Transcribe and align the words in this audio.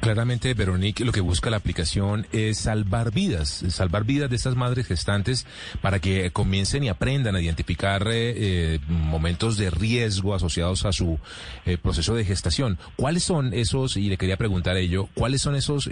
Claramente, 0.00 0.54
Veronique, 0.54 1.04
lo 1.04 1.10
que 1.10 1.20
busca 1.20 1.50
la 1.50 1.56
aplicación 1.56 2.26
es 2.30 2.58
salvar 2.58 3.10
vidas, 3.10 3.64
salvar 3.68 4.04
vidas 4.04 4.30
de 4.30 4.36
estas 4.36 4.54
madres 4.54 4.86
gestantes 4.86 5.44
para 5.82 5.98
que 5.98 6.30
comiencen 6.30 6.84
y 6.84 6.88
aprendan 6.88 7.34
a 7.34 7.40
identificar 7.40 8.06
eh, 8.06 8.34
eh, 8.36 8.80
momentos 8.88 9.56
de 9.56 9.70
riesgo 9.70 10.34
asociados 10.34 10.84
a 10.84 10.92
su 10.92 11.18
eh, 11.66 11.78
proceso 11.78 12.14
de 12.14 12.24
gestación. 12.24 12.78
¿Cuáles 12.94 13.24
son 13.24 13.52
esos, 13.52 13.96
y 13.96 14.08
le 14.08 14.18
quería 14.18 14.36
preguntar 14.36 14.76
ello, 14.76 15.08
cuáles 15.14 15.42
son 15.42 15.56
esos 15.56 15.90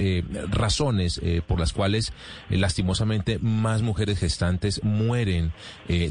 razones 0.51 1.21
por 1.47 1.59
las 1.59 1.73
cuales 1.73 2.13
lastimosamente 2.49 3.39
más 3.41 3.83
mujeres 3.83 4.21
gestantes 4.21 4.83
mueren 4.85 5.53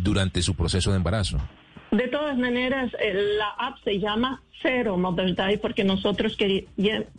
durante 0.01 0.41
su 0.41 0.55
proceso 0.55 0.91
de 0.91 0.97
embarazo? 0.97 1.39
De 1.91 2.07
todas 2.07 2.37
maneras, 2.37 2.91
la 3.37 3.49
app 3.57 3.77
se 3.83 3.99
llama 3.99 4.41
Cero 4.61 4.97
Mother's 4.97 5.35
Day 5.35 5.57
porque 5.57 5.83
nosotros 5.83 6.37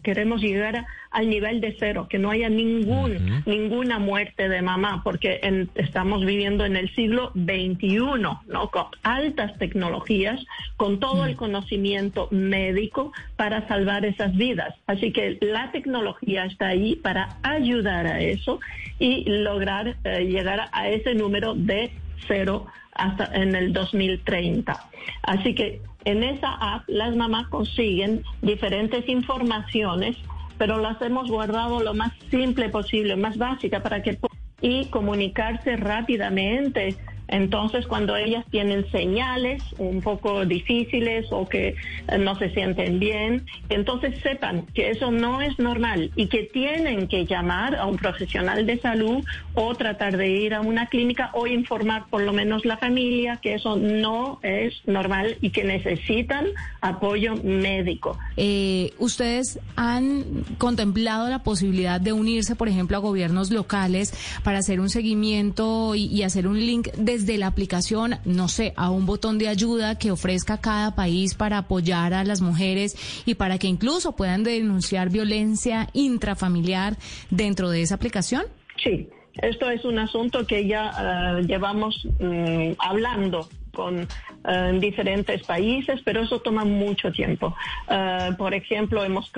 queremos 0.03 0.41
llegar 0.41 0.85
al 1.11 1.31
nivel 1.31 1.61
de 1.61 1.75
cero, 1.79 2.09
que 2.11 2.19
no 2.19 2.31
haya 2.31 2.49
ningún, 2.49 3.43
ninguna 3.47 3.99
muerte 3.99 4.49
de 4.49 4.61
mamá, 4.63 5.03
porque 5.05 5.41
estamos 5.77 6.27
viviendo 6.27 6.65
en 6.65 6.77
el 6.77 6.95
siglo 6.95 7.33
XXI, 7.35 7.99
¿no? 8.19 8.71
Con 8.71 8.87
altas 9.03 9.57
tecnologías, 9.59 10.45
con 10.77 10.99
todo 11.01 11.25
el 11.25 11.37
conocimiento 11.37 12.29
médico 12.31 13.13
para 13.37 13.67
salvar 13.69 14.05
esas 14.05 14.37
vidas. 14.37 14.75
Así 14.87 15.13
que 15.13 15.39
la 15.41 15.71
tecnología 15.71 16.45
está 16.45 16.69
ahí 16.69 16.97
para 16.97 17.39
ayudar 17.43 18.07
a 18.07 18.21
eso 18.21 18.61
y 18.99 19.25
lograr 19.25 19.97
eh, 20.05 20.27
llegar 20.27 20.69
a 20.73 20.89
ese 20.89 21.15
número 21.15 21.55
de 21.55 21.93
cero 22.27 22.67
hasta 22.93 23.27
en 23.35 23.55
el 23.55 23.73
2030. 23.73 24.91
Así 25.23 25.55
que 25.55 25.83
en 26.05 26.23
esa 26.23 26.53
app 26.55 26.85
las 26.89 27.15
mamás 27.17 27.49
consiguen 27.49 28.23
diferentes 28.43 29.09
informaciones, 29.09 30.17
pero 30.59 30.79
las 30.79 31.01
hemos 31.03 31.31
guardado 31.31 31.81
lo 31.83 31.95
más 31.95 32.13
simple 32.31 32.69
posible, 32.69 33.17
más 33.17 33.37
básica 33.37 33.83
para 33.83 34.03
que 34.03 34.19
y 34.61 34.87
comunicarse 34.87 35.77
rápidamente 35.77 36.97
entonces, 37.29 37.87
cuando 37.87 38.17
ellas 38.17 38.45
tienen 38.51 38.89
señales 38.91 39.63
un 39.79 40.01
poco 40.01 40.45
difíciles 40.47 41.27
o 41.31 41.49
que 41.49 41.75
eh, 42.09 42.19
no 42.19 42.37
se 42.37 42.51
sienten 42.51 42.99
bien, 42.99 43.47
entonces 43.69 44.19
sepan 44.23 44.67
que 44.75 44.91
eso 44.91 45.11
no 45.11 45.41
es 45.43 45.59
normal 45.59 46.11
y 46.15 46.29
que 46.29 46.45
tienen 46.45 47.09
que 47.09 47.27
llamar 47.27 47.75
a 47.75 47.87
un 47.87 47.97
profesional 47.97 48.65
de 48.67 48.79
salud 48.79 49.25
o 49.55 49.75
tratar 49.75 50.17
de 50.17 50.29
ir 50.29 50.55
a 50.55 50.61
una 50.61 50.87
clínica 50.87 51.31
o 51.35 51.47
informar 51.47 52.07
por 52.11 52.23
lo 52.23 52.33
menos 52.33 52.65
la 52.65 52.77
familia 52.77 53.39
que 53.43 53.55
eso 53.55 53.77
no 53.77 54.39
es 54.43 54.75
normal 54.87 55.37
y 55.41 55.51
que 55.51 55.65
necesitan 55.65 56.47
apoyo 56.81 57.35
médico. 57.43 58.19
Eh, 58.37 58.93
¿Ustedes 58.99 59.59
han 59.75 60.25
contemplado 60.59 61.29
la 61.29 61.43
posibilidad 61.43 62.01
de 62.01 62.13
unirse, 62.13 62.55
por 62.55 62.69
ejemplo, 62.69 62.97
a 62.97 63.01
gobiernos 63.01 63.51
locales 63.51 64.13
para 64.45 64.59
hacer 64.59 64.79
un 64.79 64.91
seguimiento 64.91 65.95
y, 65.95 66.07
y 66.07 66.23
hacer 66.23 66.47
un 66.47 66.59
link 66.59 66.89
de 66.93 67.16
desde 67.17 67.39
la 67.39 67.47
aplicación, 67.47 68.17
no 68.27 68.47
sé, 68.49 68.75
a 68.77 68.91
un 68.91 69.07
botón 69.07 69.39
de 69.39 69.49
ayuda 69.49 69.99
que 69.99 70.11
ofrezca 70.11 70.61
cada 70.61 70.95
país 70.95 71.35
para 71.35 71.57
apoyar 71.57 72.13
a 72.13 72.25
las 72.25 72.43
mujeres 72.43 72.95
y 73.25 73.37
para 73.37 73.57
que 73.57 73.69
incluso 73.69 74.13
puedan 74.13 74.45
denunciar 74.45 75.09
violencia 75.09 75.89
intrafamiliar 75.95 76.97
dentro 77.31 77.71
de 77.71 77.81
esa 77.81 77.95
aplicación? 77.95 78.45
Sí, 78.83 79.09
esto 79.41 79.71
es 79.71 79.83
un 79.87 79.99
asunto 79.99 80.47
que 80.47 80.67
ya 80.67 80.93
eh, 81.39 81.43
llevamos 81.47 82.07
mm, 82.21 82.73
hablando 82.79 83.49
con 83.73 84.07
eh, 84.47 84.79
diferentes 84.79 85.43
países, 85.45 86.01
pero 86.05 86.21
eso 86.21 86.41
toma 86.41 86.67
mucho 86.67 87.11
tiempo. 87.11 87.57
Eh, 87.89 88.31
por 88.37 88.53
ejemplo, 88.53 89.05
hemos 89.05 89.33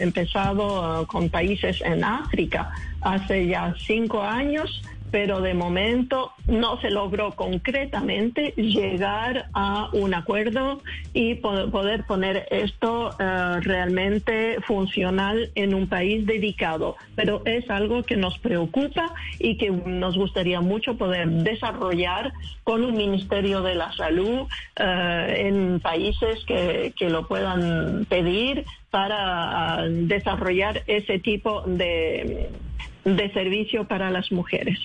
empezado 0.00 1.04
con 1.08 1.28
países 1.28 1.80
en 1.80 2.04
África 2.04 2.70
hace 3.00 3.48
ya 3.48 3.74
cinco 3.78 4.22
años 4.22 4.80
pero 5.10 5.40
de 5.40 5.54
momento 5.54 6.32
no 6.46 6.80
se 6.80 6.90
logró 6.90 7.32
concretamente 7.32 8.52
llegar 8.56 9.46
a 9.52 9.88
un 9.92 10.14
acuerdo 10.14 10.82
y 11.12 11.34
poder 11.36 12.04
poner 12.06 12.46
esto 12.50 13.10
eh, 13.18 13.60
realmente 13.60 14.58
funcional 14.66 15.50
en 15.54 15.74
un 15.74 15.88
país 15.88 16.26
dedicado. 16.26 16.96
Pero 17.16 17.42
es 17.44 17.68
algo 17.70 18.02
que 18.02 18.16
nos 18.16 18.38
preocupa 18.38 19.12
y 19.38 19.56
que 19.56 19.70
nos 19.70 20.16
gustaría 20.16 20.60
mucho 20.60 20.96
poder 20.96 21.28
desarrollar 21.28 22.32
con 22.64 22.84
un 22.84 22.96
Ministerio 22.96 23.62
de 23.62 23.74
la 23.74 23.92
Salud 23.92 24.46
eh, 24.76 25.44
en 25.46 25.80
países 25.80 26.44
que, 26.46 26.92
lo 27.10 27.26
puedan 27.26 28.04
pedir 28.04 28.64
para 28.90 29.88
desarrollar 29.88 30.82
ese 30.86 31.18
tipo 31.18 31.62
de 31.62 32.48
servicio 33.32 33.88
para 33.88 34.10
las 34.10 34.30
mujeres. 34.30 34.80